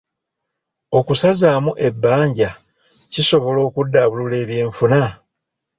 Okusazaamu 0.97 1.71
ebbanja 1.87 2.49
kisobola 3.11 3.59
okuddaabulula 3.67 4.35
ebyenfuna? 4.43 5.01